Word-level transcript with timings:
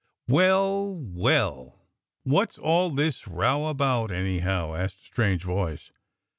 "Well, 0.27 0.95
well 0.97 1.85
what's 2.23 2.57
all 2.57 2.89
this 2.89 3.27
row 3.27 3.67
about, 3.67 4.11
anyhow?" 4.11 4.73
asked 4.73 5.03
a 5.03 5.05
strange 5.05 5.43
voice. 5.43 5.91